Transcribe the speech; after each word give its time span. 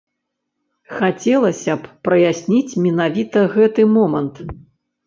Хацелася 1.01 1.77
б 1.83 1.93
праясніць 2.09 2.77
менавіта 2.87 3.39
гэты 3.57 3.81
момант. 4.01 4.35